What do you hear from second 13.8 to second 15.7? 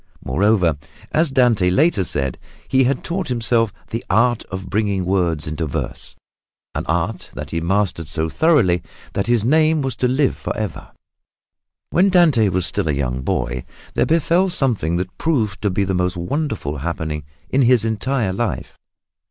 there befell something that proved to